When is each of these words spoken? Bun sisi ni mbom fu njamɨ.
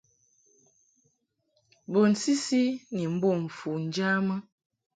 Bun 1.91 2.11
sisi 2.21 2.63
ni 2.93 3.03
mbom 3.15 3.41
fu 3.57 3.69
njamɨ. 3.85 4.35